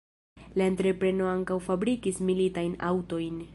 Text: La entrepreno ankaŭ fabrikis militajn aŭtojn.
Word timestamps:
La 0.59 0.65
entrepreno 0.71 1.27
ankaŭ 1.33 1.59
fabrikis 1.67 2.19
militajn 2.31 2.77
aŭtojn. 2.91 3.41